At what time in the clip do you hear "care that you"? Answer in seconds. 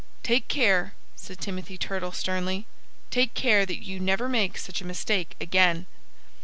3.35-3.99